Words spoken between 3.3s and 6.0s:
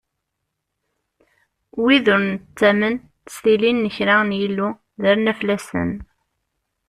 s tilin n kra n yillu, d arnaflasen.